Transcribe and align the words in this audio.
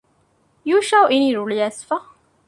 ޔޫޝައު 0.69 1.07
އިނީ 1.11 1.27
ރުޅިއައިސްފަ 1.37 1.95